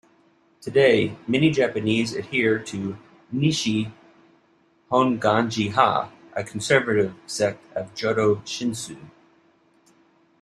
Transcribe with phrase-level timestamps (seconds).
[0.61, 2.97] Today, many Japanese adhere to
[3.31, 3.91] "Nishi
[4.91, 8.97] Honganji-ha", a conservative sect of Jodo Shinshu.